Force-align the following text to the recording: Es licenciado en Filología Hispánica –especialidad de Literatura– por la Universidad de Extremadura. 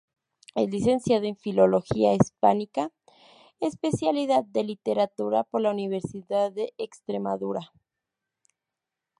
Es 0.55 0.67
licenciado 0.71 1.27
en 1.27 1.35
Filología 1.37 2.15
Hispánica 2.15 2.91
–especialidad 3.59 4.43
de 4.45 4.63
Literatura– 4.63 5.43
por 5.43 5.61
la 5.61 5.69
Universidad 5.69 6.51
de 6.51 6.73
Extremadura. 6.79 7.71